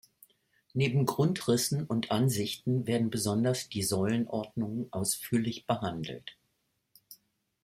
[0.73, 6.37] Neben Grundrissen und Ansichten werden besonders die Säulenordnungen ausführlich behandelt.